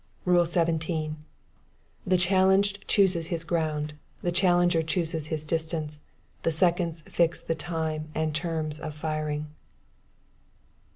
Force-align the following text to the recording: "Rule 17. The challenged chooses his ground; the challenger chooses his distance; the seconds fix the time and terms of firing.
"Rule 0.25 0.47
17. 0.47 1.15
The 2.07 2.17
challenged 2.17 2.87
chooses 2.87 3.27
his 3.27 3.43
ground; 3.43 3.93
the 4.23 4.31
challenger 4.31 4.81
chooses 4.81 5.27
his 5.27 5.45
distance; 5.45 5.99
the 6.41 6.49
seconds 6.49 7.03
fix 7.03 7.39
the 7.39 7.53
time 7.53 8.09
and 8.15 8.33
terms 8.33 8.79
of 8.79 8.95
firing. 8.95 9.49